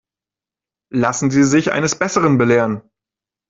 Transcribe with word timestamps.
Lassen 0.91 1.29
Sie 1.29 1.43
sich 1.43 1.73
eines 1.73 1.93
Besseren 1.93 2.39
belehren. 2.39 2.81